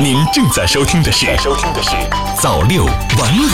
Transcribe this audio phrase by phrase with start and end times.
[0.00, 1.90] 您正在收听的是《收听的是
[2.40, 3.46] 早六晚五》。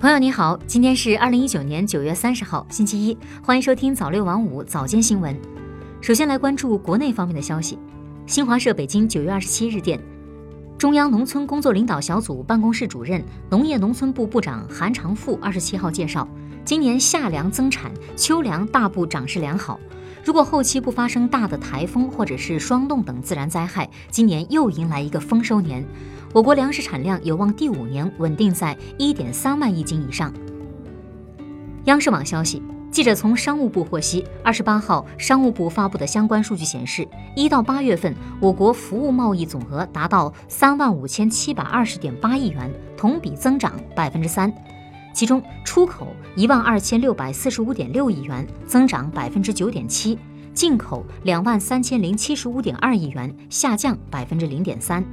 [0.00, 5.38] 朋友你好，今天是二零一九年九月三十号，星期一，欢迎收听早六晚五早间新闻。
[6.00, 7.78] 首先来关注国内方面的消息。
[8.26, 10.00] 新华社北京九月二十七日电，
[10.78, 16.26] 中央农村工作领导小组办公室主任、农业农村部部长韩长赋二十七号介绍，
[16.64, 19.78] 今年夏粮增产，秋粮大部长势良好。
[20.24, 25.84] 如果后期不发生大的台风或者是霜冻等自然灾害，今年又迎来一个丰收年，
[26.32, 30.32] 我国粮食产量有望第五年稳定在一点三万亿斤以上。
[31.86, 32.62] 央视网消息，
[32.92, 44.52] 记者从商务部获悉，二十八号商务部发布的相关数据显示，一到八月份，我国服务贸易总额达到三万五千七百二十点八亿元，同比增长百分之三。
[45.12, 50.16] 其中，出口一万二千六百四十五点六亿元，增长百分之九点七；
[50.54, 55.04] 进口两万三千零七十五点二亿元，下降百分之零点三。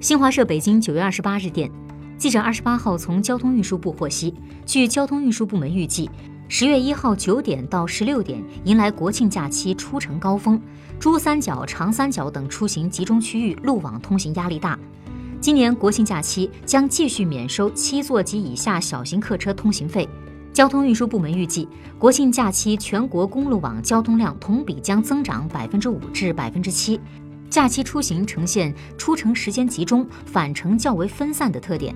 [0.00, 1.70] 新华社北京九月二十八日电，
[2.16, 4.34] 记者二十八号从交通运输部获悉，
[4.64, 6.08] 据交通运输部门预计，
[6.48, 10.60] 十月一号九点到十六点迎来国庆假期出城高峰，
[11.00, 14.78] 珠三角、长三角等出行集中区域路网通行压力大。
[15.42, 20.08] 今年国庆假期将继续免收七座及以下小型客车通行费。
[20.52, 21.68] 交通运输部门预计，
[21.98, 27.00] 国庆假期全国公路网交通量同比将增长百分之五至百分之七，
[27.50, 31.92] 假期出行呈现出城时间集中、返程较为分散的特点。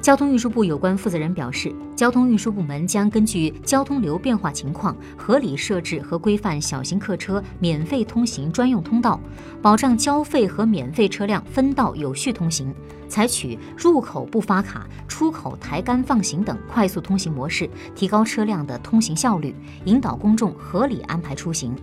[0.00, 9.20] 交通运输部有关负责人表示，交通运输部门将根据交通流变化情况，合理设置和规范小型客车免费通行专用通道，
[9.60, 12.74] 保障交费和免费车辆分道有序通行，
[13.08, 21.76] 采取入口不发卡、出口抬杆放行等快速通行模式，提高车辆的通行效率，引导公众合理安排出行。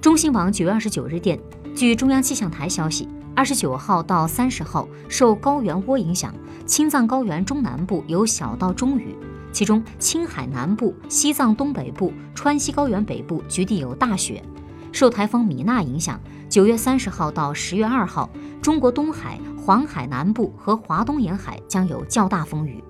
[0.00, 1.38] 中新网九月二十九日电，
[1.76, 3.08] 据中央气象台消息。
[3.40, 6.30] 二十九号到三十号，受高原涡影响，
[6.66, 9.16] 青藏高原中南部有小到中雨，
[9.50, 14.44] 其中青海南部、西藏东北部、川西高原北部局地有大雪。
[14.92, 18.28] 受台风米娜影响，九月三十号到十月二号，
[18.60, 22.84] 中国东海、黄海南部和华东沿海将有较大风雨。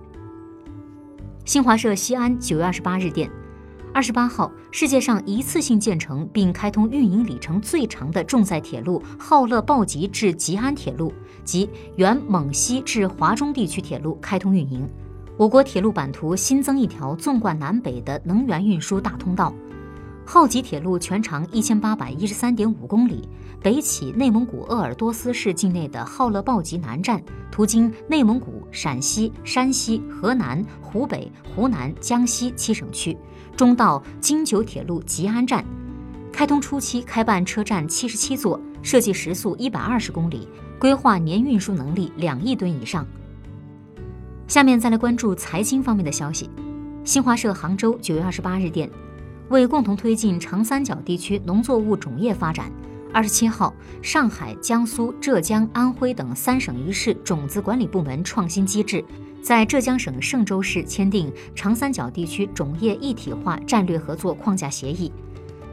[1.45, 3.31] 新华社西安九月二十八日电。
[3.93, 11.13] 二十八号，世界上一次性建成并开通运营里程最长的重载铁路浩乐鲍吉至吉安铁路
[11.45, 14.89] 及原蒙西至华中地区铁路开通运营。
[15.37, 19.53] 我国铁路版图新增一条纵贯南北的能源运输大通道。
[20.33, 23.29] 浩吉铁路全长一千八百一十三点五公里，
[23.61, 27.21] 北起内蒙古鄂尔多斯市境内的浩乐抱吉南站，
[27.51, 33.19] 途经内蒙古、陕西、山西、河南、湖北、湖南、江西七省区。
[33.57, 35.65] 中到京九铁路吉安站，
[36.33, 40.47] 开通初期开办车站七十七座，设计时速一百二十公里，
[40.79, 43.05] 规划年运输能力两亿吨以上。
[44.47, 46.49] 下面再来关注财经方面的消息。
[47.03, 48.89] 新华社杭州九月二十八日电，
[49.51, 52.71] 为共同推进长三角地区农作物种业发展，
[53.13, 59.05] 二十七号，上海、江苏、浙江、安徽等三省一市种子管理部门创新机制。
[59.43, 65.11] 在浙江省嵊州市签订长三角地区种业一体化战略合作框架协议。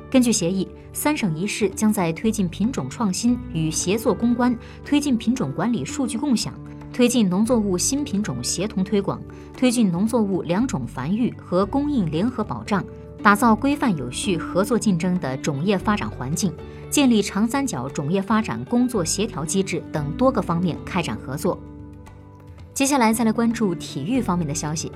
[0.09, 6.51] 根据协议，三省一市将在推进品种创新与协作攻关、推进品种管理数据共享、
[6.91, 9.21] 推进农作物新品种协同推广、
[9.55, 12.83] 推进农作物两种繁育和供应联合保障、
[13.21, 16.53] 打造规范有序合作竞争的种业发展环境、
[16.89, 21.59] 建立长三角种业发展工作协调机制等多个方面开展合作。
[22.73, 24.91] 接下来再来关注体育方面的消息。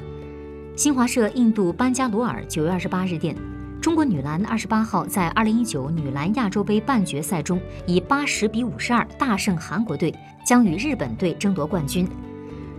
[0.76, 3.36] 新华社印度班加罗尔九月二十八日电，
[3.82, 10.14] 中国女篮二十八号在二零一九女篮亚洲杯半决赛中以八十比五十二大胜韩国队，
[10.46, 12.08] 将与日本队争夺冠军。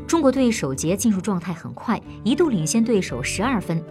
[0.07, 3.83] 中国队首节进入状态很快，一度领先对手十二分。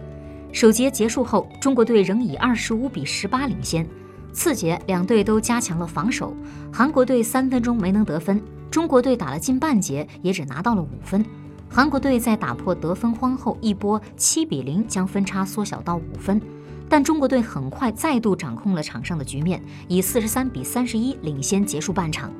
[0.52, 3.86] 首节结束后，中国队仍以二十五比十八领先。
[4.34, 6.36] 次节两队都加强了防守，
[6.70, 8.40] 韩国队三分钟没能得分。
[8.70, 11.24] 中国队打了近半节，也只拿到了五分。
[11.70, 16.40] 韩国队在打破得分荒后，一波七比零将分差缩小到五分。
[16.86, 22.30] 但中国队很快再度掌控了场上的局面，以四十三比三十一领先结束半场。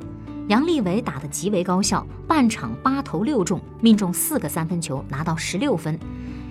[0.49, 5.99] 杨利伟打得极为高效，半场八投六中，命中四个三分球，拿到十六分。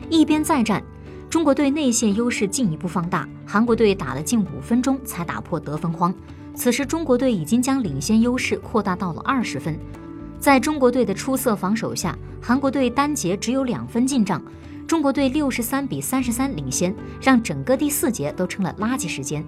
[0.09, 0.83] 一边再战，
[1.31, 6.13] 中国队内线优势进一步放大，韩国队打了近五分钟才打破得分荒。
[6.53, 9.79] 此时，中国队已经将领先优势扩大到了二十分。
[10.41, 14.43] 在中国队的出色防守下，韩国队单节只有两分进账。
[14.85, 19.41] 中国队六十三比三十三领先，让整个第四节都成了垃圾时间。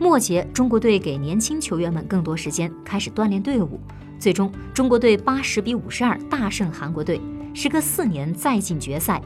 [0.00, 3.78] 末节，中国队给年轻球员们更多时间，开始锻炼队伍。
[4.18, 7.20] 最终，中国队八十比五十二大胜韩国队，
[7.54, 9.22] 时隔四年再进决赛。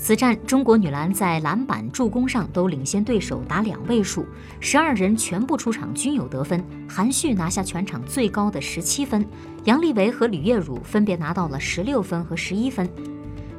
[0.00, 4.24] 此战，中国女篮在篮板、助攻上都领先对手达两位数，
[4.60, 6.64] 十二人全部出场均有得分。
[6.88, 9.26] 韩旭拿下全场最高的十七分，
[9.64, 12.88] 杨利维和吕月汝分别拿到了十六分和十一分。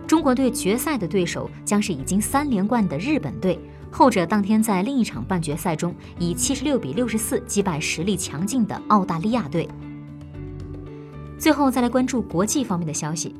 [0.07, 3.59] 中国队决赛的对手将是已经三连冠的日本队，
[3.91, 9.68] 后者当天在另一场半决赛中以七十六比六十四击败实力强劲的澳大利亚队。
[11.38, 13.36] 最后再来关注国际方面的消息。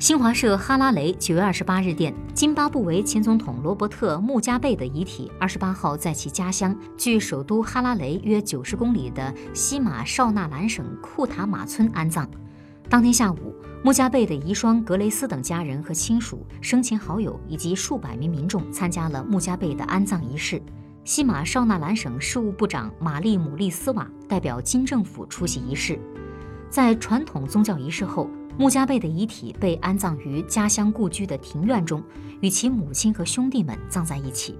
[0.00, 12.26] 新华社哈拉雷九月二十八日电，津巴布韦前总统罗伯特·穆加贝的遗体二十八号在其家乡，距首都哈拉雷约九十公里的西马绍纳兰省库塔马村安葬。
[12.88, 13.54] 当天下午，
[13.84, 20.62] 穆加贝的遗孀格雷斯等家人和亲属、生前好友以及数百名民众参加了穆加贝的安葬仪式。
[21.04, 26.00] 西马绍纳兰省事务部长玛丽姆利斯瓦代表金政府出席仪式。
[26.70, 28.30] 在传统宗教仪式后。
[28.58, 32.02] 穆加贝的遗体被安葬于家乡故居的庭院中，
[32.40, 34.54] 与其母亲和兄弟们葬在一起。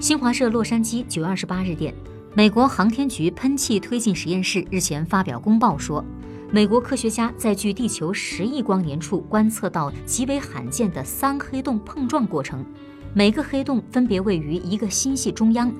[0.00, 1.92] 新华社洛杉矶九月二十八日电，
[2.32, 6.02] 美国航天局喷气推进实验室日前发表公报说，
[6.50, 12.64] 美国科学家在距地球十亿光年处观测到极为罕见的三黑洞碰撞过程，
[13.12, 15.70] 每个黑洞分别位于一个星系中央。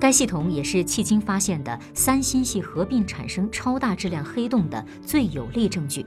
[0.00, 6.06] 该系统也是迄今发现的三星系合并产生超大质量黑洞的最有力证据。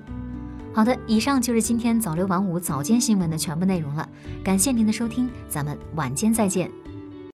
[0.74, 4.08] 好的，以上就是今天早六晚五早间新闻的全部内容了，
[4.42, 6.81] 感谢您的收听，咱们晚间再见。